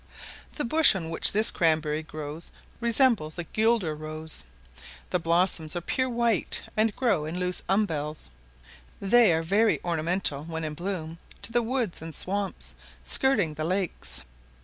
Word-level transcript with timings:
The 0.55 0.65
bush 0.65 0.95
on 0.95 1.11
which 1.11 1.31
this 1.31 1.51
cranberry 1.51 2.01
grows 2.01 2.49
resembles 2.79 3.35
the 3.35 3.43
guelder 3.43 3.93
rose. 3.93 4.43
The 5.11 5.19
blossoms 5.19 5.75
are 5.75 5.81
pure 5.81 6.09
white, 6.09 6.63
and 6.75 6.95
grow 6.95 7.25
in 7.25 7.39
loose 7.39 7.61
umbels; 7.69 8.31
they 8.99 9.31
are 9.31 9.43
very 9.43 9.79
ornamental, 9.85 10.43
when 10.45 10.63
in 10.63 10.73
bloom, 10.73 11.19
to 11.43 11.51
the 11.51 11.61
woods 11.61 12.01
and 12.01 12.15
swamps, 12.15 12.73
skirting 13.03 13.53
the 13.53 13.63
lakes. 13.63 14.23